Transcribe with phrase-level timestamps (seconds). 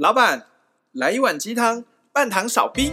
[0.00, 0.46] 老板，
[0.92, 2.90] 来一碗鸡汤，半糖少冰。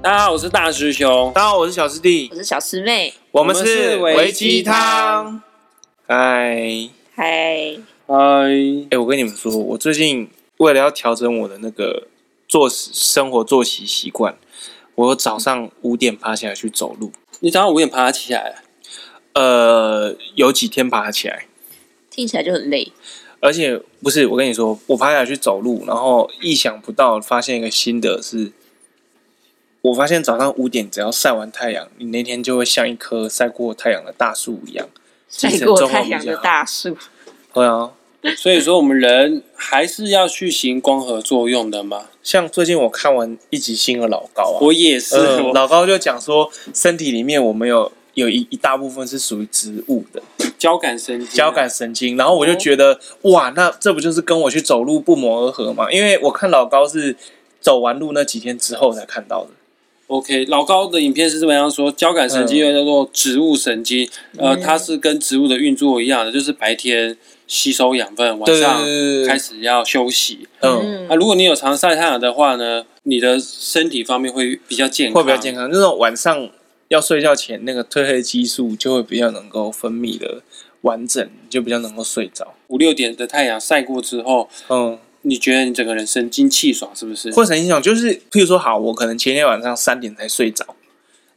[0.00, 1.32] 大家好，我是大师兄。
[1.34, 2.28] 大家好，我是小师弟。
[2.30, 3.12] 我是小师妹。
[3.32, 5.42] 我们是维鸡汤。
[6.06, 7.76] 嗨嗨
[8.06, 8.14] 嗨！
[8.88, 12.06] 哎，我跟你们说，我最近为了要调整我的那个
[12.46, 14.38] 作息生活作息习惯，
[14.98, 17.12] 我早上五点爬起来去走路。
[17.38, 18.56] 你早上五点爬起来了？
[19.34, 21.46] 呃，有几天爬起来，
[22.10, 22.90] 听起来就很累。
[23.38, 28.50] 而且不是，我跟你说，我爬起来去走路，然后意想不到发现一个新的是。
[29.82, 34.88] 我发现早上五点只要晒完太阳，你那天就会像一棵晒过太阳的大树一样。
[35.28, 36.98] 晒过太阳的大树。
[37.54, 37.92] 对啊，
[38.36, 42.06] 所以说我们人还是要去行光合作用的嘛。
[42.22, 45.16] 像最近我看完一集新的老高啊，我也是。
[45.16, 50.20] 呃、老高就讲说，身体里面我们有有一一大部分是属于植物的
[50.58, 52.16] 交感神经，交感神经。
[52.16, 55.90] 然后我就觉得、哦、哇，那这不就是跟我去走路不谋而合吗？
[55.90, 57.16] 因为我看老高是
[57.60, 59.50] 走完路那几天之后才看到的。
[60.08, 67.16] OK，老高的影片是这么样说：交感神经又叫做植物神经，嗯、呃，它是跟植物的运作一样的，就是白天
[67.48, 68.84] 吸收养分，晚上
[69.26, 70.46] 开始要休息。
[70.60, 75.68] 嗯，那、啊、如果你有常晒太阳的话呢，你的身体方面会比较健康，会比较健康。
[75.72, 76.48] 那种晚上
[76.86, 80.42] 要睡觉前，那个褪黑激素就会比较能够分泌的
[80.82, 82.54] 完整，就比较能够睡着。
[82.68, 84.98] 五六点的太阳晒过之后，嗯。
[85.22, 87.28] 你觉得你整个人神清气爽是不是？
[87.32, 90.64] 或者神清气爽，就是譬如说，好，我可能前天晚上三点才睡着，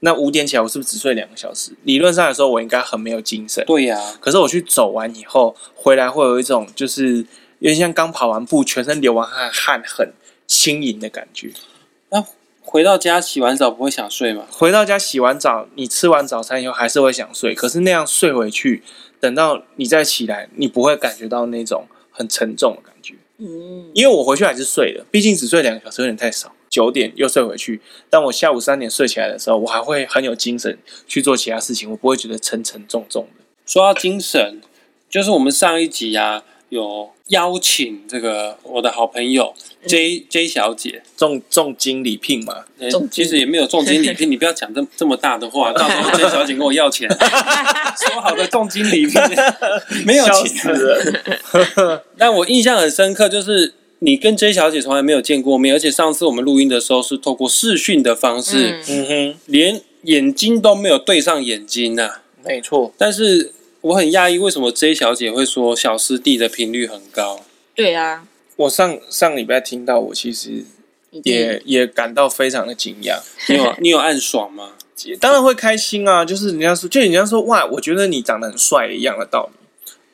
[0.03, 1.71] 那五点起来，我是不是只睡两个小时？
[1.83, 3.63] 理论上来说，我应该很没有精神。
[3.65, 4.17] 对呀、啊。
[4.19, 7.17] 可是我去走完以后回来，会有一种就是
[7.59, 10.11] 有点像刚跑完步，全身流完汗，汗很
[10.47, 11.51] 轻盈的感觉。
[12.09, 12.25] 那
[12.63, 14.45] 回到家洗完澡不会想睡吗？
[14.49, 18.81] 回到家洗完澡，你吃完早餐以后还是会想睡，可是那样睡回去，
[19.19, 23.13] 等到你再起来，你不会感觉到那种很沉重的感觉。
[23.37, 26.51] 嗯，因为我回去还是睡的，毕竟只睡两个小时有点太少。
[26.71, 33.43] 九点又睡回去，当我下午三点睡起来的时候，我还会很有精神去做其他事情，我不会觉得沉沉重重的。
[33.67, 34.61] 说到精神，
[35.07, 36.43] 就是我们上一集啊。
[36.71, 39.53] 有邀请这个我的好朋友
[39.85, 42.63] J、嗯、J 小姐重重金礼聘嘛？
[43.11, 47.09] 其实也没有重金礼聘，你不要讲这这么大的话， 到时候 J 小姐跟我要钱，
[47.99, 49.21] 说好的重金礼聘
[50.07, 50.73] 没有钱。
[52.17, 53.73] 但我印象很深刻，就是
[54.03, 62.93] 你跟 J 小姐从来没有见过面，而且上次我们录音的时候是透过视讯的方式，嗯哼，连眼睛都没有对上眼睛呐、啊，没错。
[62.97, 63.53] 但是。
[63.81, 67.43] 我很讶异，为什么 J 小姐会说小师弟的频率很高？
[67.73, 70.63] 对啊，我上上礼拜听到，我其实
[71.23, 73.19] 也也感到非常的惊讶。
[73.49, 74.73] 你有你有暗爽吗？
[75.19, 76.23] 当然会开心啊！
[76.23, 79.60] 就是人家说，就人家说哇，我觉得你长得很帅一样的道理。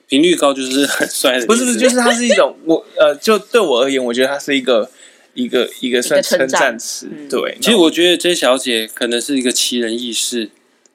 [0.08, 4.90] 频率高就是很 帅的，不是不是，就是它是一种我呃，就对我而言，我觉得它是一个
[5.34, 7.08] 一个一个算称赞词。
[7.30, 10.50] 对，其实我觉得 J 小姐可能是一个奇人异事。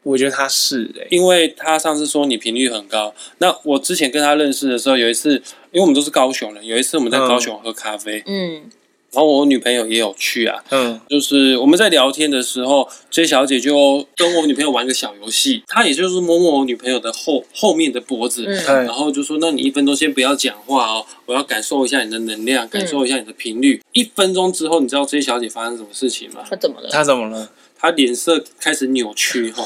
[0.04, 3.14] 我觉得她是诶、欸，因为她上次说你频率很高。
[3.38, 5.34] 那我之前跟她认识的时候，有一次，
[5.70, 8.62] 因为我们都是高雄人，有一次我们在高雄喝咖啡，嗯，
[9.14, 23.74] 然后我女朋友也有去啊，嗯，就是我们在聊天的时候，J 小姐就跟我女朋友玩个小游戏，她也就是摸摸我女朋友的后后面的脖子，嗯，然后就说：“那你一分钟先不要讲话哦，我要感受一下你的能量，感受一下你的频率。
[23.74, 26.42] 嗯”一分钟之后，你知道 J 小姐发生什么事情吗？
[26.48, 26.88] 她怎么了？
[26.88, 27.50] 她怎么了？
[27.78, 29.64] 她脸色开始扭曲哈，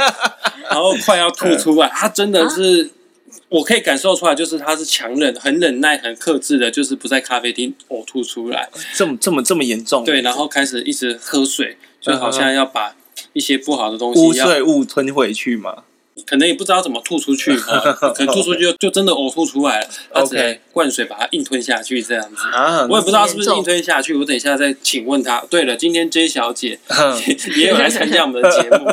[0.70, 1.88] 然后快要吐出来。
[1.88, 2.88] 她真的是，
[3.50, 8.70] 我可以感受出来，就是他是强忍、很忍耐、很克制的，就是不在咖啡厅呕吐出来。
[8.94, 10.04] 这么、这么、这么严重？
[10.04, 12.94] 对，然后开始一直喝水，就好像要把
[13.32, 15.82] 一些不好的东西、污秽物吞回去嘛。
[16.26, 19.88] 可能也不知道怎么吐出去， 可能吐出去就就真的呕吐出来了。
[20.12, 22.42] 他只能灌水把它硬吞下去，这样子。
[22.88, 25.42] 我也不知道是不是硬吞下去，我等一下再请问他。
[25.50, 26.78] 对了，今天 J 小姐
[27.56, 28.86] 也有来参加我们的节目。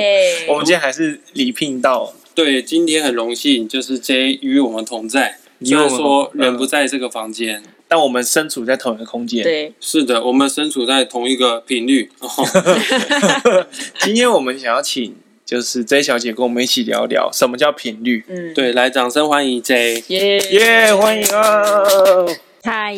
[0.48, 2.14] 我们今天还是礼聘到。
[2.38, 5.38] 对，今天很荣幸，就是 J 与我们同在。
[5.60, 9.42] 虽然说人不在这个房间，但我们身处在同一个空间。
[9.42, 12.08] 对，是的，我们身处在同一个频率。
[13.98, 15.16] 今天我们想要请。
[15.44, 18.22] 就是 J 小姐跟我们一起聊聊什么叫频率。
[18.28, 20.04] 嗯，对，来，掌声欢迎 J。
[20.06, 22.28] 耶耶，欢迎哦！
[22.62, 22.94] 嗨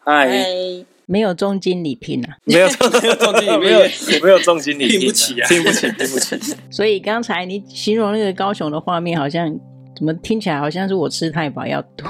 [0.00, 0.28] 嗨，
[1.06, 2.36] 没有重金礼聘啊？
[2.44, 3.80] 没有，没有重金礼聘，没有，
[4.24, 6.56] 没有重金礼聘，聘不起啊，聘不起，聘不起。
[6.70, 9.48] 所以刚才你形容那个高雄的画面，好像
[9.96, 12.06] 怎么听起来好像是我吃太饱要吐。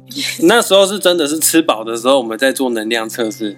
[0.46, 3.56] 那时候是真的是吃饱的时候，我们在做能量测试。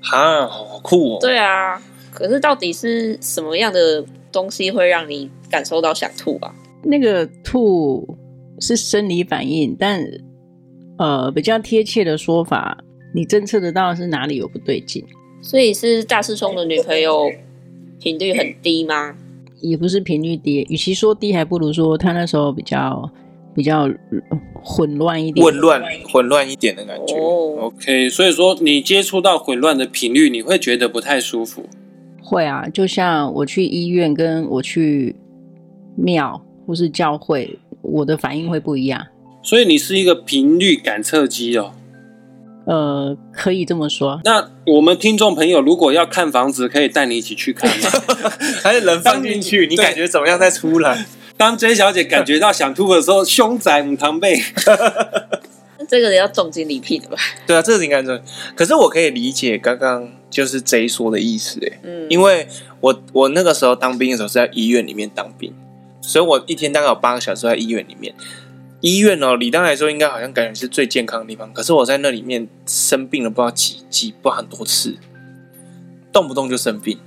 [0.00, 1.18] 哈，好酷哦。
[1.20, 1.80] 对啊。
[2.10, 6.54] 可是到底是什么样的东西会让你感受到想吐啊？
[6.82, 8.18] 那个吐
[8.60, 10.04] 是生理反应，但
[10.98, 12.76] 呃，比较贴切的说法，
[13.12, 15.04] 你侦测得到是哪里有不对劲。
[15.40, 17.30] 所以是大师兄的女朋友
[18.00, 19.14] 频率很低吗？
[19.60, 23.08] 也不是频率低，与其说低，还不如说他那时候比较
[23.54, 23.88] 比较
[24.62, 25.82] 混乱一点，混乱
[26.12, 27.14] 混乱一点的感觉。
[27.14, 27.60] Oh.
[27.64, 31.64] OK，所以说你接触到混乱的频率，你会觉得不太舒服。
[32.20, 35.14] 会啊，就像我去医院，跟我去
[35.96, 39.06] 庙或是教会，我的反应会不一样。
[39.42, 41.72] 所以你是一个频率感测机哦。
[42.64, 44.20] 呃，可以这么说。
[44.24, 47.90] 那我们听众朋友如果要看房子，可以带你一起去看吗？
[48.62, 51.06] 还是人放进去，你感觉怎么样再出来？
[51.36, 54.40] 当 J 小姐感觉到想吐的时候，凶宅母汤背。
[55.88, 57.16] 这个要重金礼聘的吧？
[57.46, 58.22] 对啊，这个应该是。
[58.54, 62.46] 可是我可以理解刚刚就是 J 说的意思，哎，嗯，因为
[62.80, 65.52] 我我那个时候当兵的时候是在医院里面当兵，
[66.00, 68.14] 所以我一天大概有八个小时在医院里面。
[68.82, 74.96] 医院哦，理当来说应该好像感觉是最健康的地方，可是我在那里面生病了，不知道几几不知道很多次，
[76.12, 76.98] 动不动就生病。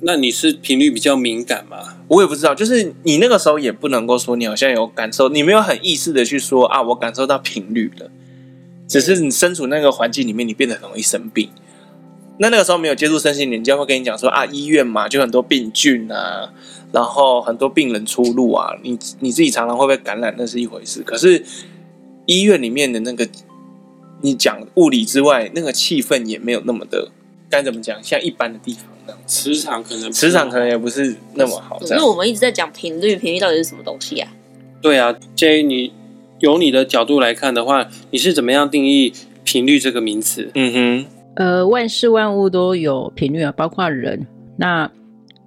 [0.00, 1.96] 那你是频率比较敏感吗？
[2.06, 8.08] 我也不知道，就是你那个时候也不能够说你好像有感受，你没有很意识的去说啊，我感受到频率了，
[8.86, 11.50] 只是你身处那个环境里面，你变得很容易生病。
[12.38, 16.52] 那那个时候没有接触身心灵，人家会跟你讲说啊，医院嘛，就很多病菌啊。
[16.92, 21.02] 然后很多病人出入啊，你你自己常常会被感染，那是一回事。
[21.02, 21.44] 可是
[22.26, 23.28] 医院里面的那个，
[24.22, 27.10] 你讲物理之外，那个气氛也没有那么的，
[27.50, 28.02] 该怎么讲？
[28.02, 31.78] 像一般的地方那样，磁场可能磁场可能也不是那么好。
[31.82, 34.32] 因为我们一直在讲频率，频率到底是什么东西啊？
[34.80, 35.92] 对啊，J，你
[36.38, 39.12] 由你的角度来看的话，你是怎么样定义
[39.44, 40.50] 频率这个名词？
[40.54, 44.26] 嗯哼，呃，万事万物都有频率啊，包括人。
[44.56, 44.90] 那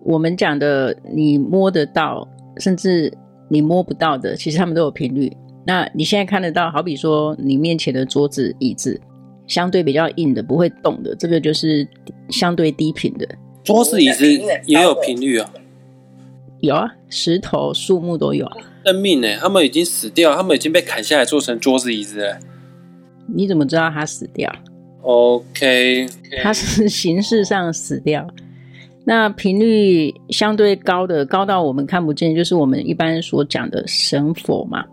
[0.03, 2.27] 我们讲的，你摸得到，
[2.57, 3.11] 甚至
[3.49, 5.31] 你摸不到的，其实他们都有频率。
[5.65, 8.99] 那你现在看得到，好比说你面前的桌子、椅子，
[9.47, 11.87] 相对比较硬的，不会动的，这个就是
[12.29, 13.27] 相对低频的。
[13.63, 14.25] 桌子、椅子
[14.65, 15.53] 也有频率啊？
[16.61, 18.57] 有啊，石头、树木都有啊。
[18.85, 19.27] 生命呢？
[19.39, 22.39] 他们已经死掉，他们已经被砍下来做成桌子、椅子了。
[23.27, 24.51] 你怎么知道他死掉
[25.03, 26.07] ？OK，
[26.41, 28.27] 他是形式上死掉。
[29.03, 34.85] 那频率相对高的，高到我们看不见，就是我们一般所讲的神佛嘛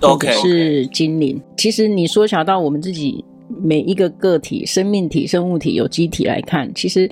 [0.00, 1.40] ，OK，是精灵。
[1.56, 3.22] 其实你缩小到我们自己
[3.62, 7.10] 每一个个体、生命体、生物体、有机体来看，其实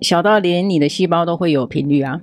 [0.00, 2.20] 小到连你的细胞都会有频率啊。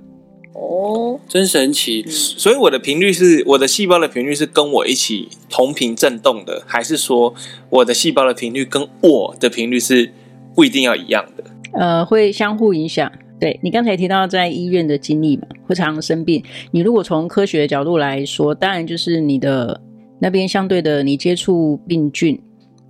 [0.52, 2.04] 哦，真神奇！
[2.08, 7.34] 所以我的频率是，我的细胞的频率是跟我一起同频震动的，还是说
[7.70, 10.12] 我的细胞的频率跟我的频率是
[10.54, 11.44] 不一定要一样的？
[11.78, 13.10] 呃，会相互影响。
[13.38, 16.42] 对，你刚才提到在医院的经历嘛，会常常生病。
[16.70, 19.78] 你如果从科学的角度来说，当然就是你的
[20.18, 22.40] 那边相对的，你接触病菌、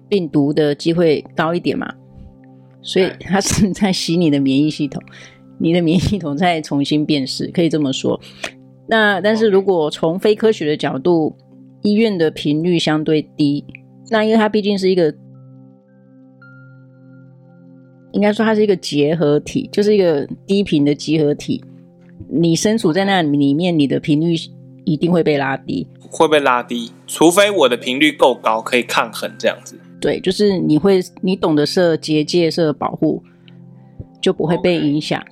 [0.08, 1.92] 病毒的机会高一点嘛。
[2.80, 5.02] 所以它是在洗你的免疫系统，
[5.58, 8.20] 你的免疫系统在重新辨识，可以这么说。
[8.88, 11.36] 那但是如果从非科学的角度，
[11.82, 13.64] 医院的频率相对低，
[14.10, 15.12] 那因为它毕竟是一个。
[18.16, 21.62] 应该说它是一个结合体，就是一个低频的集合体。
[22.30, 24.34] 你身处在那里面，你的频率
[24.86, 29.78] 一定会被拉低，会被拉低，除非我的频率够高，可以抗衡这样子。
[30.00, 33.22] 对，就是你会，你懂得设结界、设保护，
[34.18, 35.22] 就不会被影响。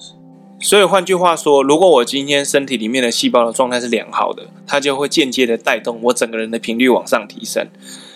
[0.61, 7.67] 所以换句话说，如果我今天身体里面的细胞的状态是良好的，它就会间接的带动我整个人的频率往上提升。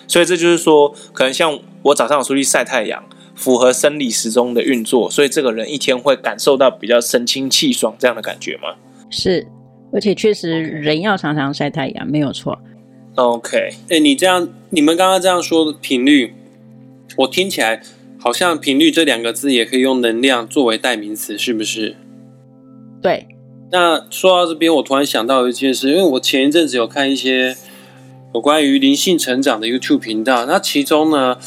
[0.07, 3.03] 所以这就是说，可能像我早上有出去晒太阳。
[3.39, 8.75] 符合生理时钟的运作，所以这个人一天会感受到比较神清气爽这样的感觉吗？
[9.09, 9.47] 是，
[9.93, 12.59] 而且确实人要常常晒太阳，没有错。
[13.15, 16.33] OK，哎、欸，你这样，你们刚刚这样说的频率，
[17.15, 17.81] 我听起来
[18.19, 21.95] 好像频率这两个字也可以用能量作为代名词，是不是？
[23.01, 23.25] 对。
[23.71, 27.55] 那说到这边，我突然想到一件事，因为我前一阵子有看一些
[28.33, 31.37] 有关于灵性成长的 YouTube 频道，那其中呢。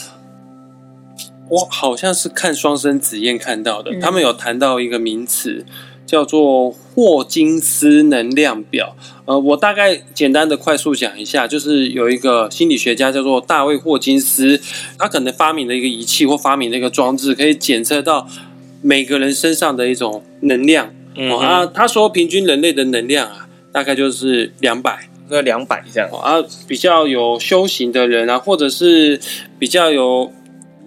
[1.52, 5.66] 我好像是看双生子燕看到的，嗯、他们有谈到一个名词
[6.06, 8.96] 叫做霍金斯能量表。
[9.26, 14.58] 呃，我大概简单的快速讲一下，就是有一个心理学家叫做大卫霍金斯，
[14.98, 18.26] 他可能发明了一个仪器或发明了一个装置，可以检测到
[18.80, 20.90] 每个人身上的一种能量。
[21.16, 26.08] 嗯、啊，他说平均人类的能量啊，大概就是两百，那两百这样。
[26.12, 29.20] 啊，比较有修行的人啊，或者是
[29.58, 30.32] 比较有。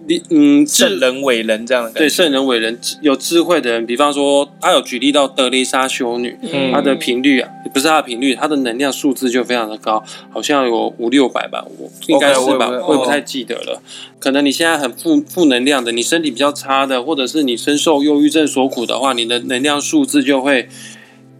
[0.08, 1.98] 你嗯，圣人伟人这样的感觉。
[2.00, 13.74] 对，圣人伟人有智慧的人，比方说他有举例到德丽莎修女，嗯、她的频率啊，不是她的频率，她的能量数字就非常的高，好像有五六百吧，我应该是吧，我也不太记得了。
[13.74, 13.82] 哦、
[14.18, 20.68] 可能你现在很负负能量的，你身体比较差的，或者是你深受忧郁症所苦的话，你的能量数字就会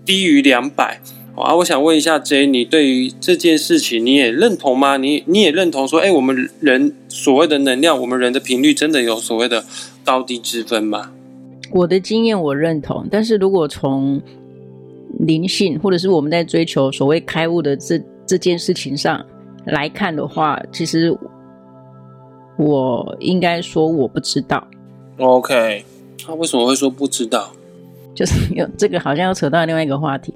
[0.05, 1.01] 低于两百。
[1.37, 4.97] 啊，我想问一下 J，你对于这件事情你也认同吗？
[4.97, 9.65] 你你也认同说，哎，我们人所谓的能量，我们人的频率真的有所谓的
[10.03, 11.13] 高低之分吗？
[11.73, 14.21] 我的经验我认同，但是如果从
[15.21, 19.25] 灵性或者是我们在追求所谓开悟的这这件事情上
[19.67, 21.15] 来看的话，其实
[22.57, 24.67] 我应该说我不知道。
[25.19, 25.85] OK，
[26.25, 27.53] 他为什么会说不知道？
[28.15, 30.33] 就是 有这个好像要扯到另外一个话题。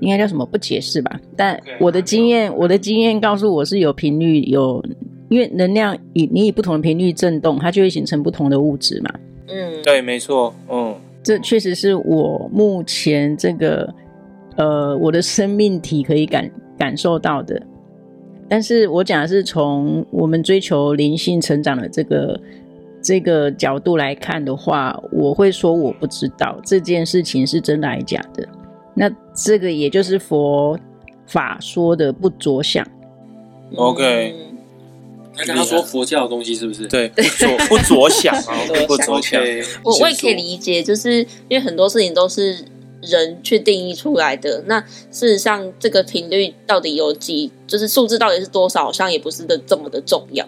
[0.00, 0.44] 应该叫什么？
[0.44, 1.20] 不解释吧。
[1.36, 4.84] 但我的经验，我的经验告诉我是有频率，有
[5.28, 9.10] 因为能量以你以不同的频率震动，它就会形成不同的物质嘛。
[9.48, 10.54] 嗯，对，没错。
[10.68, 13.92] 嗯，这确实是我目前这个
[14.56, 17.60] 呃我的生命体可以感感受到的。
[18.48, 22.40] 但是我讲的是从我们追求灵性成长的这个
[23.00, 28.48] 这个角度来看的话，我会说我不知道这件事情是真的还是假的。
[28.94, 30.78] 那这个也就是佛
[31.26, 32.86] 法说的不着相
[33.76, 34.34] ，OK。
[35.36, 36.86] 他刚刚说佛教的东西是不是？
[36.86, 38.54] 对，不着不着想啊，
[38.86, 39.42] 不着想。
[39.82, 42.58] 我我也可以理解，就是因为很多事情都是
[43.00, 44.62] 人去定义出来的。
[44.66, 44.78] 那
[45.10, 50.44] 事实上，这个频率到底有几，就是数字到底是多少，好像也不是的这么的重要。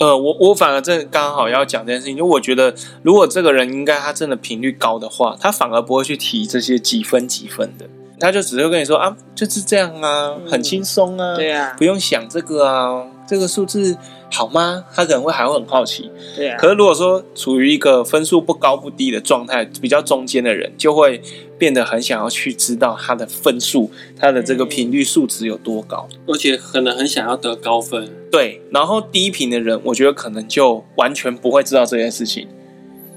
[0.00, 7.86] 呃，我我反而正刚好要讲这件事情，因为我觉得，如果这个人应该他真的频率高的话，他反而不会去提这些几分几分的，
[8.24, 13.94] 他就只会跟你说啊，就是这样啊，很轻松啊，对啊，不用想这个啊，这个数字
[14.32, 14.82] 好吗？
[14.94, 16.56] 他可能会还会很好奇，对啊。
[16.58, 21.20] 可是如果说处于一个分数不高不低的状态，比较中间的人，就会
[21.58, 28.08] 变得很想要去知道他的分数，他的这个频率数值有多高，而且可能很想要得高分。
[28.32, 32.48] 对，然后低频的人，我觉得可能就完全不会知道这件事情，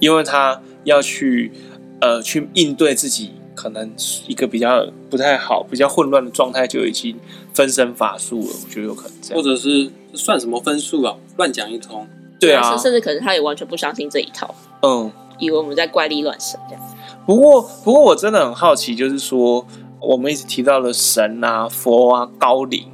[0.02, 1.54] 因为他要去
[2.02, 3.92] 呃去应对自己可能
[4.28, 7.18] 一个比较不太好、比较混乱的状态，就已经
[7.56, 8.48] 分身乏术了。
[8.64, 11.18] 我觉得有可能这样，或者是算什么分数啊？
[11.38, 12.08] 乱讲一通。
[12.40, 16.84] 对啊，甚至可能他也完全不相信这一套，嗯，以为我们在怪力乱神这样。
[17.26, 19.66] 不过，不过我真的很好奇，就是说
[20.00, 22.92] 我们一直提到了神啊、佛啊、高灵，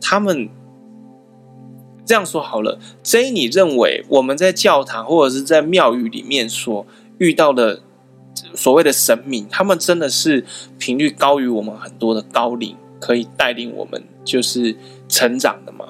[0.00, 0.50] 他们。
[2.06, 6.84] 这样说好了，J，你认为我们在教堂或者是在庙宇里面所
[7.18, 7.82] 遇到的
[8.54, 10.44] 所谓的神明，他们真的是
[10.78, 14.74] 频率高于我们很多的高龄，可以带领我们就是
[15.08, 15.86] 成长的吗？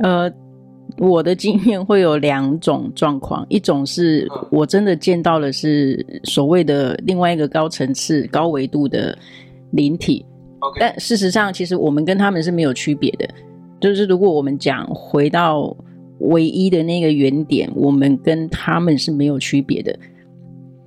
[0.00, 0.32] 呃，
[0.98, 9.16] 我的经验会有两种状况， 一种是我真的见到的是所谓的另外一个高层次、高维度的
[9.72, 10.24] 灵体.
[10.80, 13.28] 但事实上，其实我们跟他们是没有区别的。
[13.80, 15.76] 就是如果我们讲回到
[16.18, 19.96] 唯一的那个原点，我们跟他们是没有区别的。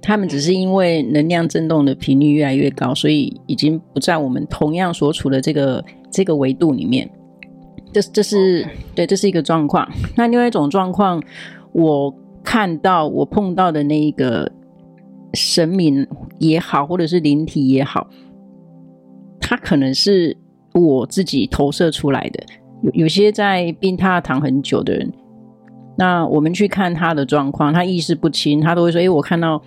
[0.01, 7.09] 他们只是因为能量振动的频率越来越高，所以已经不在我们同样所处的这个这个维度里面。
[7.93, 8.65] 这这是
[8.95, 9.87] 对，这是一个状况。
[10.15, 11.21] 那另外一种状况，
[11.73, 14.51] 我看到我碰到的那一个
[15.33, 16.07] 神明
[16.39, 18.07] 也好，或者是灵体也好，
[19.39, 20.35] 他可能是
[20.73, 22.43] 我自己投射出来的。
[22.81, 25.11] 有有些在病榻躺很久的人，
[25.97, 29.61] 那我们去看他的状况，他意识不清，他都会说：“诶，我看到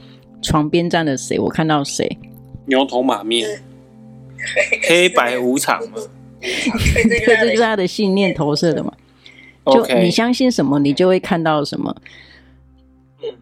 [0.44, 1.38] 床边站了谁？
[1.40, 2.18] 我看到谁？
[2.66, 3.62] 牛头马面，
[4.88, 5.96] 黑白无常嘛。”
[7.26, 8.92] 这就是他的信念投射的嘛。
[9.66, 11.96] 就你相信什么，你就会看到什么。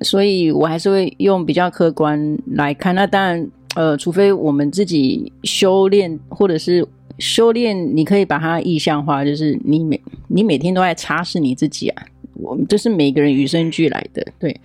[0.01, 2.95] 所以我还是会用比较客观来看。
[2.95, 6.89] 那当然，呃，除非我们自己修炼，或者是。
[7.19, 12.03] 修炼，你可以把它意象化，就是你每你每天都在擦拭你自己啊。
[12.33, 14.59] 我们这是每个人与生俱来的，对。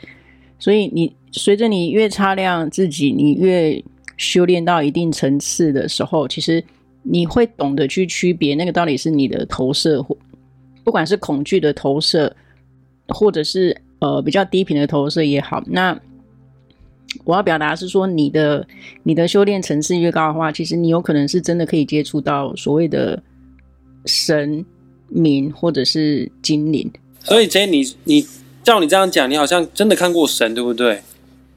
[0.59, 3.83] 所以你随着你越擦亮自己，你越
[4.17, 6.63] 修炼到一定层次的时候，其实
[7.03, 10.17] 你会懂得去区别那个到底是你的投射，或
[10.83, 12.35] 不管是恐惧的投射，
[13.07, 15.99] 或者是呃比较低频的投射也好，那。
[17.23, 18.67] 我要表达是说，你的
[19.01, 23.21] 你的修炼层次越高的话，其实你有可能是真的可以接触到所谓的
[24.05, 24.63] 神
[25.07, 26.91] 明或者是精灵。
[27.23, 28.25] 所以，J，你你
[28.67, 31.01] 照你这样讲，你好像真的看过神，对不对？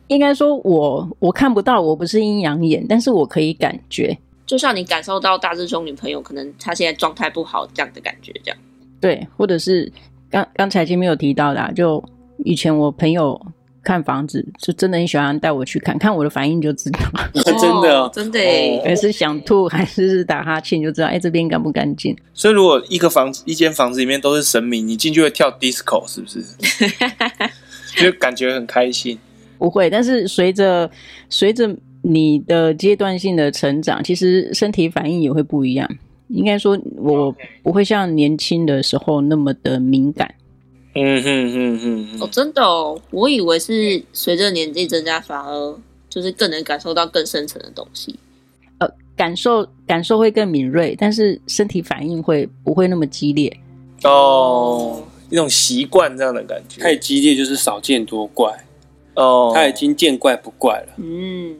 [0.07, 8.57] 应该说我我看不到，我不是阴阳眼，但是我可以感觉，就像你感受到大师兄女朋友可能她现在状态不好这样的感觉，这样。
[9.00, 9.93] 对，或者是
[10.31, 12.00] 刚刚才前面有提到的，啊，就
[12.45, 13.40] 以前我朋友
[13.83, 17.01] 看房子，就真的很喜欢带我去看，看我的反应就知道，
[17.35, 22.17] 哦、 真的、哦、真的耶， 还是想吐还是打哈欠就知道，哎，这边干不干净？
[22.35, 26.43] 所以如果一个房子一间房子里面都是神明，你进去会跳 disco 是不是？
[27.97, 29.19] 就感觉很开心。
[29.59, 30.91] 不会，但是随着
[31.29, 35.89] 随着你的阶段性的成长，其实身体反应也会不一样。
[36.29, 40.33] 应该说，我不会像年轻的时候那么的敏感。
[40.94, 45.78] 嗯哼哼哼，哦，真的哦，我以为是随着年纪增加，反而
[46.09, 48.18] 就是更能感受到更深层的东西。
[48.78, 53.56] 呃，感受感受会更敏锐，但是身体反应会不会那么激烈？
[54.02, 56.80] 哦，一种习惯这样的感觉。
[56.80, 58.52] 太激烈就是少见多怪。
[59.14, 60.94] 哦，他已经见怪不怪了。
[60.97, 61.56] 嗯，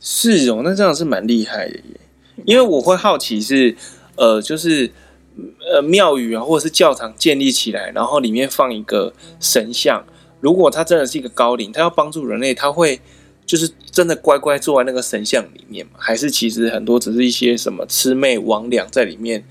[0.00, 2.00] 是哦，那这样是蛮厉害的耶。
[2.46, 3.76] 因为我会好奇是。
[4.16, 4.90] 呃，就是
[5.72, 10.04] 呃，庙宇啊，或者是教堂建立起来，然后里面放一个神像。
[10.40, 13.00] 如果他真的是一个高灵，他要帮助人类，他会
[13.44, 15.92] 就是真的乖乖坐在那个神像里面吗？
[15.98, 19.44] 还是其实很多只是一些什么魑魅魍魉在里面，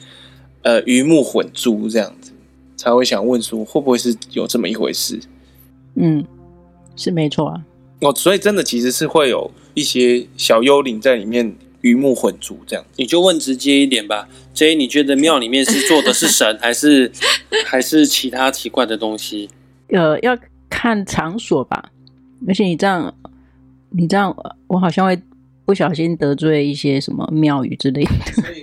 [0.64, 2.32] 呃，鱼目混珠这样子，
[2.76, 5.20] 才会想问说，会不会是有这么一回事？
[5.96, 6.26] 嗯，
[6.96, 7.66] 是没错啊。
[8.02, 11.56] 哦，所以真的其实是会有一些小幽灵在里面。
[11.82, 14.28] 鱼目混珠，这样你就问直接一点吧。
[14.54, 17.12] J，你觉得庙里面是坐的是神， 还是
[17.66, 19.50] 还是其他奇怪的东西？
[19.90, 20.38] 呃，要
[20.70, 21.92] 看场所吧。
[22.48, 23.14] 而且你这样，
[23.90, 24.36] 你这样，
[24.68, 25.18] 我好像会
[25.66, 28.12] 不小心得罪一些什么庙宇之类的。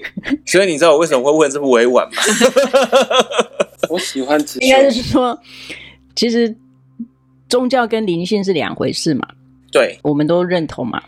[0.45, 2.23] 所以，你知道我为什么会问这么委婉吗？
[3.91, 4.67] 我喜欢直接。
[4.67, 5.39] 应该是说，
[6.15, 6.55] 其实
[7.49, 9.27] 宗教跟灵性是两回事嘛。
[9.71, 11.03] 对，我们都认同嘛。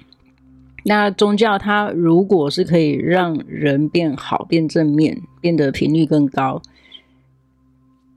[0.85, 6.63] 那宗教它如果是可以让人变好、变正面、变得频率更高，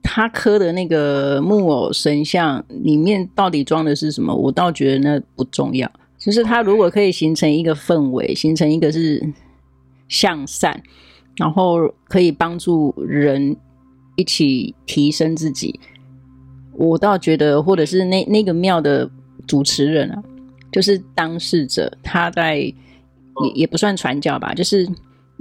[0.03, 4.33] 他刻的那个木偶神像里面到底装的是什么？
[4.33, 5.91] 我倒觉得那不重要。
[6.17, 9.33] 就是他如果可以形成一个氛围，形成一个是
[10.07, 10.81] 向善，
[11.35, 13.55] 然后可以帮助人
[14.15, 15.79] 一起提升自己，
[16.73, 19.09] 我倒觉得，或者是那那个庙的
[19.47, 20.23] 主持人啊。
[20.71, 22.73] 就是当事者，他在也
[23.55, 24.87] 也不算传教吧，就是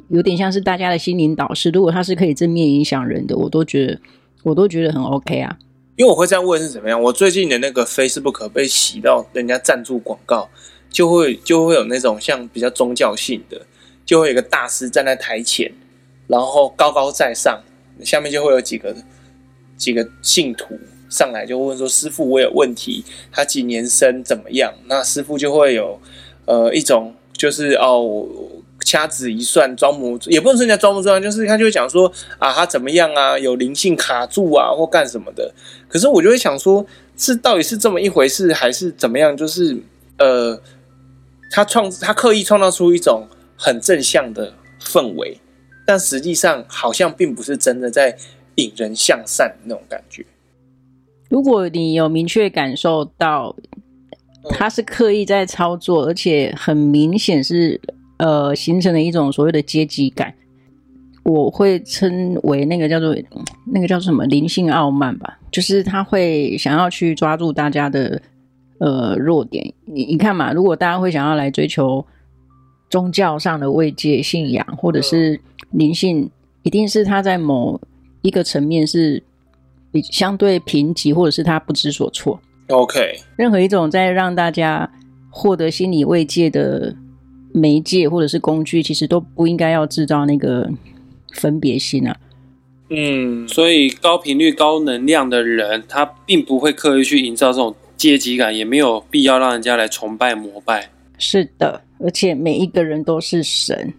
[0.08, 1.70] 有点像是大家的心灵导师。
[1.70, 4.00] 如果他是可以正面影响人的，我都觉得
[4.42, 5.56] 我都觉得很 OK 啊。
[5.96, 7.00] 因为我会这样问是怎么样？
[7.00, 10.48] 我最近的那个 Facebook 被洗到人家赞助广告，
[10.88, 13.60] 就会就会有那种像比较宗教性的，
[14.06, 15.70] 就会有一个大师站在台前，
[16.26, 17.60] 然后高高在上，
[18.02, 18.96] 下面就会有几个
[19.76, 20.78] 几个信徒。
[21.10, 26.00] 上来就问说：“师傅，我有问题，他几年生怎么样？”那师傅就会有
[26.46, 28.26] 呃一种就是哦
[28.84, 35.52] 掐指一算装模，也不能说人家装模作样，就是他就会讲说啊他怎么样啊，有灵性卡住啊或干什么的。
[35.88, 39.36] 可是我就会想说，是到底是这么一回事，还是怎么样？
[39.36, 39.76] 就是
[40.18, 40.60] 呃，
[41.50, 45.40] 他创他刻意创造出一种很正向的氛围，
[45.84, 48.16] 但实际上好像并不是真的在
[48.54, 50.24] 引人向善那种感觉。
[51.30, 53.54] 如果你有明确感受到
[54.50, 57.80] 他是刻意在操作，而且很明显是
[58.18, 60.34] 呃形成了一种所谓的阶级感，
[61.22, 63.16] 我会称为那个叫做
[63.72, 68.20] 那个叫做什么灵性傲慢吧，就是他会想要去抓住大家的
[68.78, 69.72] 呃弱点。
[69.84, 72.04] 你你看嘛，如果大家会想要来追求
[72.88, 75.40] 宗教上的慰藉、信仰或者是
[75.70, 76.28] 灵性，
[76.64, 77.80] 一定是他在某
[78.22, 79.22] 一个层面是。
[79.92, 82.40] 比相对贫瘠，或者是他不知所措。
[82.68, 84.90] OK，任何一种在让大家
[85.28, 86.94] 获得心理慰藉的
[87.52, 90.70] 媒介或者是工具，其实都不应该要制造那个
[91.34, 92.16] 分别心啊。
[92.90, 100.90] 嗯，所以高频率、高能量的人，他并不会刻意去营造这种阶级感，也没有必要让人家来崇拜、膜拜。
[101.18, 103.92] 是的，而且每一个人都是神，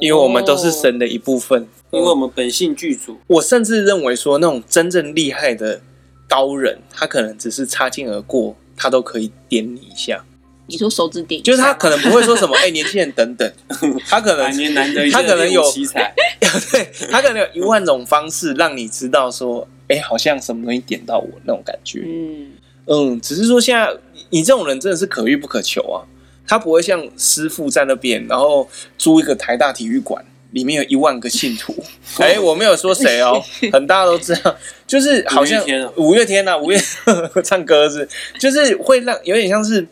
[0.00, 1.66] 因为我们都是神的一部分。
[1.90, 5.80] 因为我们本性具足，我甚至认为说，那种真正厉害的
[6.28, 10.22] 高人，他可能只是擦肩而过，他都可以点你一下。
[10.66, 13.52] 你说手指点，就是他可能不会说什么， 哎、欸，年轻人等等，
[14.06, 16.12] 他可能他可能有奇才，
[16.70, 22.02] 对，他可能有一万种方式让你知道说，哎、欸，好像什么东西点到我那种感觉。
[22.04, 22.52] 嗯。
[22.84, 23.90] 嗯，只是说现在
[24.28, 26.04] 你这种人真的是可遇不可求啊，
[26.48, 30.24] 他不会像师傅在那边，然后租一个台大体育馆。
[30.52, 31.76] 里面有一万个信徒，
[32.20, 33.38] 哎、欸，我没有说谁哦，
[33.70, 34.56] 很大都知道，
[34.86, 35.62] 就是好像
[35.96, 36.78] 五月天啊，五月
[37.44, 38.08] 唱歌是，
[38.40, 39.86] 就是会让有点像是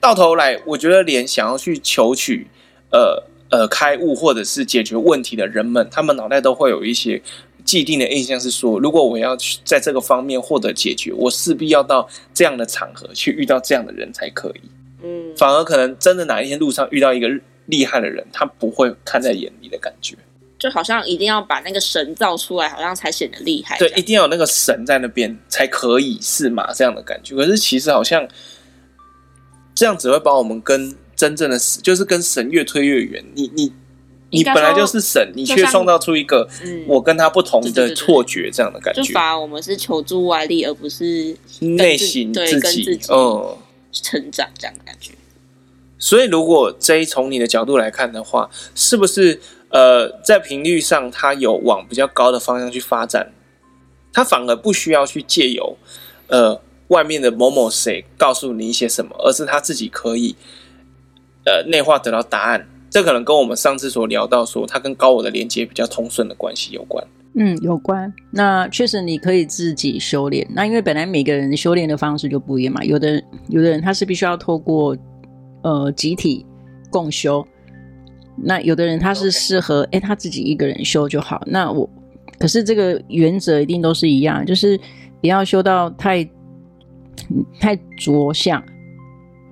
[0.00, 2.48] 到头来，我觉得连想要去求取
[2.90, 7.22] 呃呃开悟或者是解决问题的人们，他们脑袋都会有一些
[7.64, 14.60] 既定的印象是说，如果我要去在这个方面获得解决，我势必要到这样的场合去遇到这样的人才可以。
[15.02, 17.28] 嗯，反而可能真的哪一天路上遇到一个
[17.66, 20.16] 厉害的人，他不会看在眼里的感觉。
[20.58, 23.78] 就好像一定要把那个神造出来，好像才显得厉害。
[23.78, 26.70] 对，一定要有那个神在那边才可以是嘛？
[26.74, 27.34] 这样的感觉。
[27.34, 28.28] 可是其实好像
[29.74, 33.24] 这样只会把我们跟真正的神，就是跟神越推越远。
[33.34, 33.72] 你你
[34.28, 36.46] 你本来就是神，你却创造出一个
[36.86, 39.02] 我跟他不同的错觉，这样的感觉。
[39.02, 43.56] 就反而我们是求助外力，而不是内心自己，自己嗯
[43.92, 45.12] 成长这样的感觉。
[45.98, 49.40] 所以，如果这一从你的角度来看的话，是不是？
[49.72, 53.32] 呃，在频率上，它有往比较高的方向去发展，
[54.12, 55.76] 它反而不需要去借由
[56.26, 60.34] 呃外面的某某谁告诉你一些什么，而是他自己可以
[61.44, 62.68] 呃内化得到答案。
[62.90, 67.06] 这可能跟我们上次所聊到说，它跟高我的连接比较通顺的关系有关。
[67.34, 68.12] 嗯，有关。
[68.32, 70.46] 那确实你可以自己修炼。
[70.50, 74.96] 那因为本来每个人修炼的方式就不一样嘛，有的有的人他是必须要透过
[75.62, 76.44] 呃集体
[76.90, 77.46] 共修。
[78.42, 81.42] 那有的人他是适合，哎 Okay.，他自己一个人修就好。
[81.46, 81.88] 那我，
[82.38, 84.78] 可是这个原则一定都是一样，就是
[85.20, 86.28] 不要修到太
[87.60, 88.62] 太着相。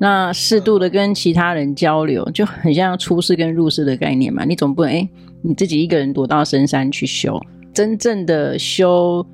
[0.01, 4.45] 那适度的跟其他人交流，就很像出世跟入世的概念嘛。
[4.45, 5.09] 你总不能，哎，
[5.43, 7.41] 你自己一个人躲到深山去修。
[7.72, 9.24] 真正的修，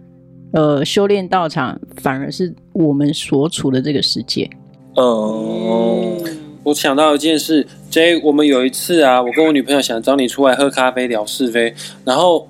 [0.53, 4.49] 呃，修炼道场，反而是我们所处的这个世界。
[4.97, 6.19] 哦。
[6.21, 6.29] Oh.
[6.65, 11.75] 我想到一件事，J，我们有一次啊，我跟我女朋友想找你出来喝咖啡聊是非，
[12.07, 12.49] 然后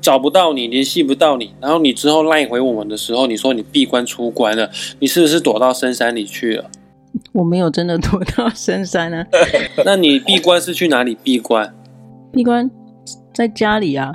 [0.00, 6.68] 找不到你，联系不到你，然后你之后赖回我们的时候，你说你闭关出关了，你是不是躲到深山里去了？
[7.30, 9.24] 我没有真的躲到深山啊。
[9.86, 11.72] 那你闭关是去哪里闭关？
[12.32, 12.68] 闭关
[13.32, 14.12] 在家里啊。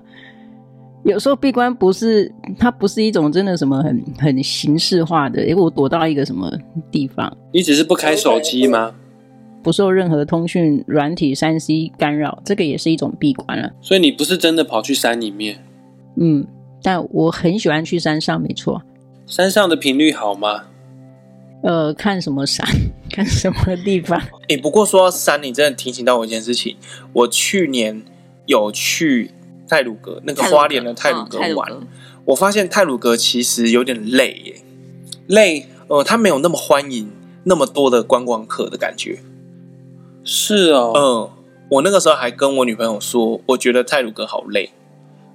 [1.06, 6.52] 有时候闭关不是，它不是一种真的什么很很形式化的，因为我躲到一个什么
[6.92, 7.32] 地方？
[7.54, 8.96] 你只是不开手机吗？
[9.62, 13.72] 不受任何通讯软体三 C 干扰，这个也是一种闭关了。
[13.82, 15.64] 所以你不是真的跑去山里面？
[16.18, 16.46] 嗯，
[16.82, 18.82] 但我很喜欢去山上，没错。
[19.28, 20.64] 山上的频率好吗？
[21.62, 22.66] 呃，看什么山，
[23.12, 24.20] 看什么地方。
[24.20, 26.76] 哎、欸，不过说到山，你真的提醒到我一件事情。
[27.14, 28.02] 我去年
[28.48, 29.32] 有去
[29.68, 31.82] 太鲁格，那个花莲的泰鲁阁玩，哦、
[32.26, 34.56] 我发现泰鲁格其实有点累耶，
[35.28, 35.68] 累。
[35.88, 37.12] 呃，它没有那么欢迎
[37.44, 39.20] 那么多的观光客的感觉。
[40.24, 41.30] 是哦，嗯，
[41.70, 44.72] 我那个时候还跟我女朋友说，我觉得泰鲁格好累，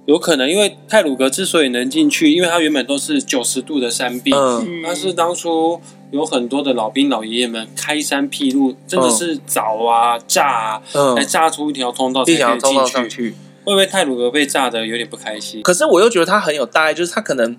[0.07, 5.79] 有可能因为泰鲁格之所以能进去，因为它原本都是九十度的山壁，嗯，但是当初
[6.11, 13.35] 有很多的老兵老爷爷们开山辟路，真的是凿啊炸啊，嗯，来炸出一条通道才可以进去。
[13.61, 15.61] 去会不会泰鲁格被炸的有点不开心？
[15.61, 17.55] 可是我又觉得他很有大爱，就是他可能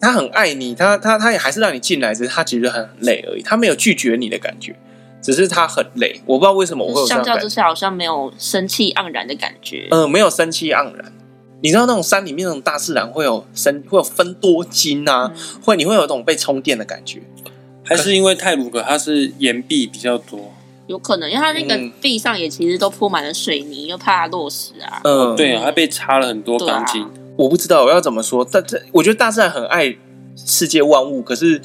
[0.00, 4.76] 他很爱你，他他他也还是让你进来，只是他其实很累而已，他没有拒绝你的感觉。
[5.22, 7.24] 只是他很累，我不知道为什么我会有这样。
[7.24, 9.88] 相较之下，好像没有生气盎然的感觉。
[9.90, 11.12] 嗯，没有生气盎然。
[11.62, 17.20] 你知道那种山里面那种大自然会有生会有分多金啊，嗯、会你会有一种被充电的感觉。
[17.82, 20.52] 还是因为泰鲁格它是岩壁比较多，
[20.86, 25.00] 有可能，因为它那个地上也其实都铺满了水泥，又怕它落石啊。
[25.04, 27.02] 嗯，对啊，它被插了很多钢筋。
[27.02, 29.96] 啊、我不知道我要怎么说，但这我觉得大自然很爱
[30.36, 31.60] 世界万物，可是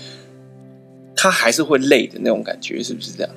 [1.15, 3.31] 它还是会累的那种感觉，是不是这样？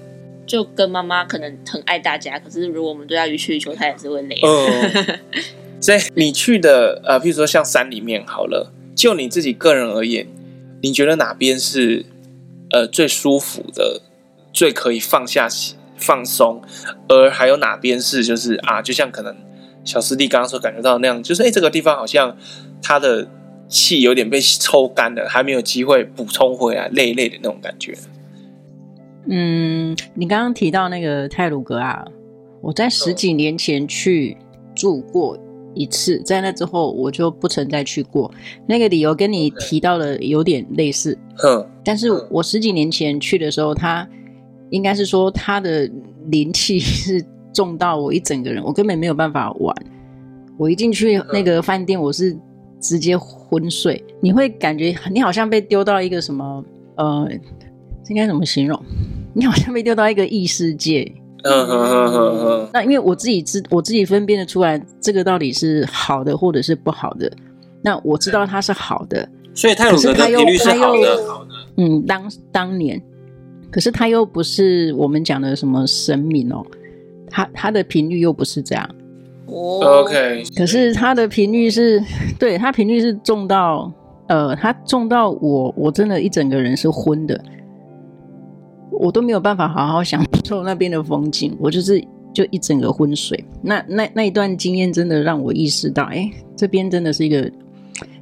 [0.47, 4.39] 就跟妈妈可能很爱大家，可是如果我们对她予取予求，她也是会累。
[4.43, 5.19] 嗯，
[5.81, 10.27] 所以你去的呃，譬如说像山里面好了，就你自己个人而言，
[10.83, 12.05] 你觉得哪边是
[12.71, 14.03] 呃最舒服的，
[14.55, 15.47] 最可以放下
[15.97, 16.63] 放松，
[17.09, 19.37] 而还有哪边是就是啊，就像可能
[19.85, 22.37] 小师弟刚刚所感觉到那样，就是哎、欸，这个地方好像
[22.81, 23.29] 他的
[23.69, 27.95] 气有点被抽干了，还没有机会补充回来，累累的那种感觉。
[29.29, 32.05] 嗯，你刚刚提到那个泰鲁格啊，
[32.61, 34.37] 我在十几年前去
[34.75, 35.39] 住过
[35.75, 38.31] 一次，在那之后我就不曾再去过。
[38.67, 41.67] 那个理由跟你提到的有点类似，哼。
[41.83, 44.07] 但是我十几年前去的时候，他
[44.75, 45.89] 应该是说他的
[46.27, 49.75] 灵气 是重到我一整个人，我根本没有办法玩。
[50.59, 52.37] 我一进去那个饭店，我是
[52.81, 54.03] 直接昏睡。
[54.21, 56.65] 你会感觉你好像被丢到一个什么
[56.97, 57.29] 呃。
[58.11, 58.79] 应该怎么形容？
[59.33, 61.11] 你好像被丢到一个异世界。
[61.43, 62.69] 嗯嗯嗯嗯嗯。
[62.71, 67.33] 那因为我自己知，我自己分辨得出来，这个到底是好的或者是不好的。
[67.81, 71.19] 那我知道它是好的，所以太鲁阁的频率是好的。
[71.79, 73.03] 嗯，当当年，
[73.75, 76.65] 可是他又不是我们讲的什么神明哦，
[77.29, 78.89] 他他的频率又不是这样。
[79.47, 80.45] 哦，OK。
[80.57, 82.01] 可是他的频率是，
[82.39, 83.93] 对，他频率是重到，
[84.29, 87.43] 呃，他重到我，我真的一整个人是昏的，
[88.93, 92.01] 我都没有办法好好享受那边的风景，我就是
[92.33, 93.45] 就一整个昏睡。
[93.61, 97.51] 那那那一段经验真的让我意识到，哎，这边真的是一个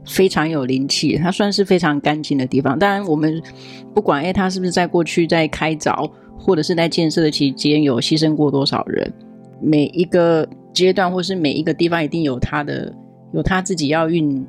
[0.06, 2.78] 非常有灵气，它算是非常干净的地方。
[2.78, 3.42] 当然，我们
[3.94, 6.10] 不管哎，它是不是在过去在开凿。
[6.44, 9.12] 或者是在建设的期间有牺牲过多少人？
[9.60, 12.92] 每一个阶段或是每一个地方一定有他的
[13.32, 14.44] 有他自己要运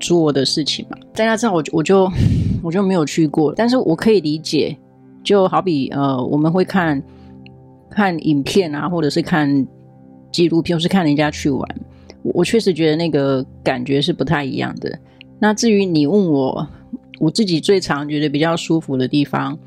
[0.00, 0.98] 作的事情嘛。
[1.14, 2.10] 在那之后，我我就
[2.60, 4.76] 我就没有去过，但是我可以理解，
[5.22, 7.00] 就好比呃，我们会看
[7.88, 9.64] 看影片啊，或者是看
[10.32, 11.68] 纪录片，或是看人家去玩，
[12.28, 14.98] 我，我确实觉得那个感觉是不太一样的。
[15.40, 16.68] 那至于你问我，
[17.20, 19.58] 我自己最常觉得比较舒服的地方。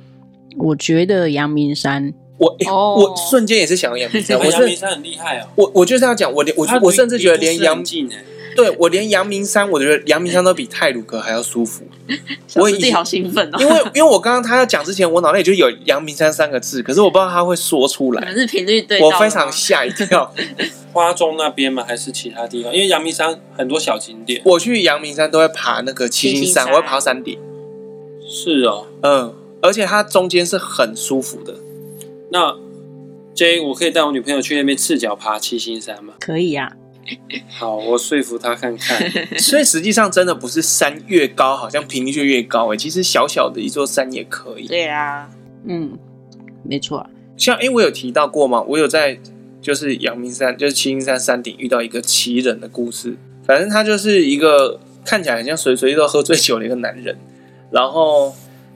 [0.57, 2.99] 我觉得阳明山，我、欸 oh.
[2.99, 4.37] 我瞬间也是想要阳明山。
[4.39, 5.47] 我阳明山很厉害哦。
[5.55, 8.09] 我我就是要讲，我连我我甚至觉得连阳明，
[8.55, 11.83] 对我连阳明山，我觉得阳明山都比泰鲁阁还要舒服。
[12.55, 18.21] 我自己好兴奋哦，因为因为我刚刚他要讲之前，我脑内就有阳明山三个字，可是我不知道他会说出来。
[18.25, 20.33] 可是频率对，我非常吓一跳。
[20.91, 21.85] 花东那边吗？
[21.87, 22.73] 还是其他地方？
[22.73, 24.41] 因为阳明山很多小景点。
[24.43, 27.39] 我去阳明山都会爬那个七星山，我会爬到山顶。
[28.29, 29.35] 是哦，嗯。
[29.63, 31.53] 而且它中间是很舒服的。
[32.31, 32.57] 那
[33.35, 36.15] J，我可以带我女朋友去那边赤脚爬七星山吗？
[36.19, 36.80] 可以呀、啊。
[37.49, 38.99] 好，我说服他看看。
[39.39, 42.77] 所以实际上真的不是山越高，好像频率就越高哎。
[42.77, 44.67] 其实小小的一座山也可以。
[44.67, 45.29] 对啊，
[45.65, 45.97] 嗯，
[46.63, 47.05] 没错。
[47.37, 48.61] 像哎，我有提到过吗？
[48.67, 49.19] 我有在
[49.61, 53.17] 就是阳明山，就是七星山山顶遇到一个奇人的故事。
[53.45, 57.17] 反正他就是一个看起来很像随随意都喝醉酒的一个男人，
[57.71, 58.33] 然后。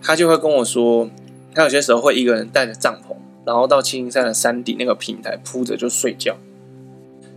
[0.08, 1.10] 他就会跟我说，
[1.56, 6.38] 他有些时候会一个人带着帐篷，然后到七星山的山顶那个平台铺着就睡觉。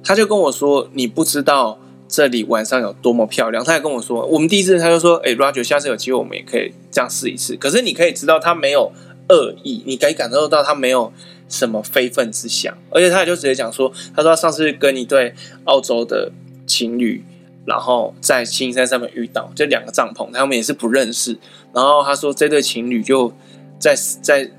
[0.09, 7.55] 他就跟我说：“你不知道这里晚上有多么漂亮。”他还跟我说：“我们第一次，他就说，哎，Roger，下次有机会我们也可以这样试一次。
[7.57, 8.91] 可是你可以知道他没有
[9.29, 11.13] 恶意，你可以感受到他没有
[11.51, 12.75] 什么非分之想。
[12.89, 16.33] 而且他也就直接讲说，他说他上次跟一对澳洲的
[16.67, 17.23] 情侣。”
[17.67, 21.37] 然后在青山上面遇到这两个帐篷，他们也是不认识。
[21.75, 23.31] 然后他说这对情侣就
[23.79, 24.51] 在在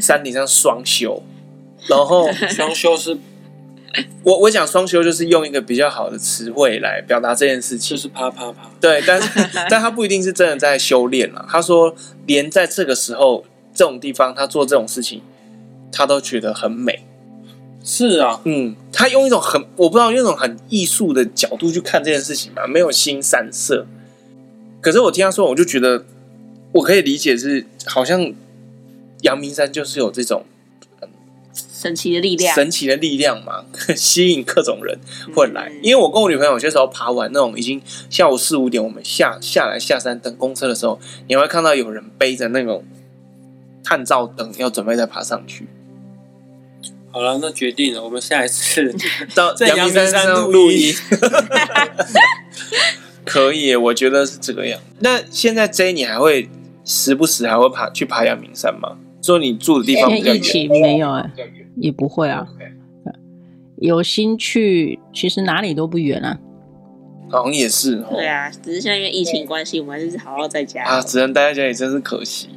[0.00, 1.22] 山顶上双休。
[1.88, 3.18] 然后双休是，
[4.22, 8.70] 我我讲双休就是用一个比较好的词汇来表达这件事情，就是啪啪啪。
[8.80, 9.28] 对，但是
[9.70, 11.46] 但他不一定是真的在修炼了。
[11.48, 11.94] 他说
[12.26, 15.22] 连在这个时候这种地方，他做这种事情，
[15.92, 17.04] 他都觉得很美。
[17.86, 23.86] 是啊，嗯，他用一种很我不知道用一种很艺术的角度去看这件事情嘛，没有心散色。
[24.80, 26.04] 可是我听他说，我就觉得
[26.72, 28.32] 我可以理解是，好像
[29.20, 30.44] 阳明山就是有这种
[31.84, 33.62] 神奇的力量，神奇的力量嘛，
[33.94, 34.98] 吸引各种人
[35.34, 35.68] 会来。
[35.68, 42.86] 嗯、因为我跟我女朋友有些时候爬完那种已经下午四五点，我们下下来下山等公车的时候，你会看到有人背着那种
[43.84, 45.68] 探照灯，要准备再爬上去。
[47.12, 48.94] 好了，那决定了，我们下一次
[49.36, 50.94] 到 阳明山上录音，
[53.26, 54.80] 可以，我觉得是这个样。
[55.00, 56.48] 那现在 J，你还会
[56.82, 58.96] 时不时还会爬去爬阳明山吗？
[59.24, 61.30] 说你住的地方比较远，没有哎，
[61.76, 62.46] 也不会啊。
[63.78, 66.38] 有心去，其实哪里都不远啊。
[67.30, 72.48] 好像也是，对啊，只是现在因为疫情关系，我们还是好好在家啊，只能待在家里，真是可惜。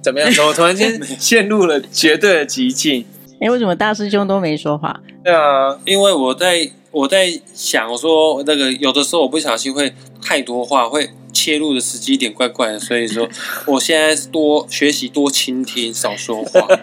[0.00, 0.30] 怎么样？
[0.46, 3.04] 我突然间 陷入了绝对的寂静。
[3.40, 5.02] 哎，为什么大师兄都没说话？
[5.24, 13.28] 对啊，因为我在我在想我说那个有的时候我不小心会太多话，会切入的时机点怪怪的，所以说
[13.68, 16.66] 我现在多学习多倾听，少说话。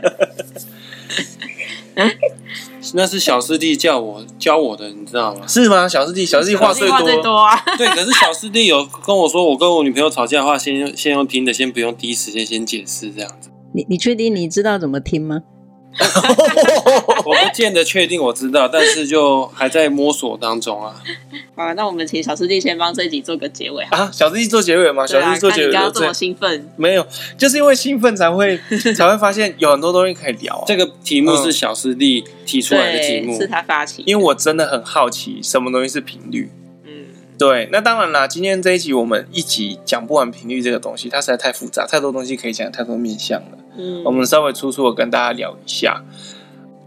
[2.96, 5.48] 那是小师弟叫我教我的，你知道吗？
[5.48, 5.88] 是吗？
[5.88, 7.56] 小师弟，小师弟话最多，最多啊。
[7.78, 13.50] 对，可是小师弟有跟我说，我跟我女朋友吵架的话，先用先用听的，先不用第一时间先解释这样子。
[13.74, 15.42] 你你确定你知道怎么听吗？
[17.24, 20.96] 我不见得确定我知道，但是就还在摸索当中啊。
[21.56, 24.10] 好，那我们请小师弟先帮这一集做个结尾啊。
[24.12, 25.06] 小师弟做结尾吗？
[25.06, 25.68] 小师弟做结尾。
[25.68, 26.68] 你刚刚这么兴奋？
[26.78, 27.06] 没有，
[27.38, 28.60] 就是因为兴奋才会
[28.96, 30.64] 才会发现有很多东西可以聊啊。
[30.66, 34.04] 这个题目是小师弟提出来的题目，是他发起。
[34.08, 36.50] 因为我真的很好奇，什么东西是频率？
[36.86, 37.06] 嗯，
[37.38, 37.70] 对。
[37.72, 43.58] 那当然啦，今天这一集我们一集讲不完频率这个东西，它实在太复杂，太多东西可以讲，太多面向了。
[43.78, 46.04] 嗯，我们稍微粗粗的跟大家聊一下。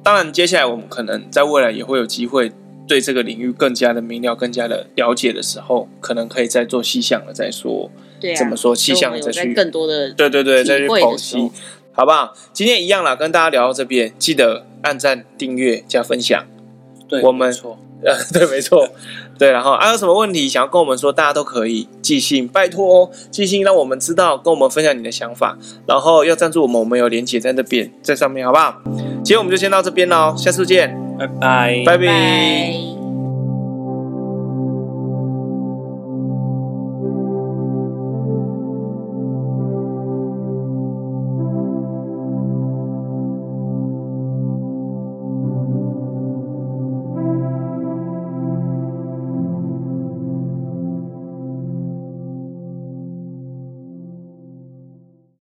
[0.02, 2.52] 当然，接下来我们可能在未来也会有机会
[2.86, 7.90] 对这个领域更加的明了、更加的了解的时候，可能可以再做细项的再说。
[8.20, 11.50] 对啊，怎么说细项的再去更多的对对对再去剖析，
[11.92, 12.32] 好不好？
[12.52, 16.46] 今天一样啦，跟大家聊到这边，记得按赞、订阅、加分享。
[17.08, 18.88] 对，我们错，呃， 对，没错，
[19.38, 28.80] 对，然后还、啊、有什么问题想要跟我们说，大家都可以寄信，拜托哦寄信让我们知道，跟我们分享你的想法，然后要赞助我们，我们有连结在那边，在上面，好不好？
[29.22, 32.95] 今天我们就先到这边喽，下次见，拜拜，拜拜。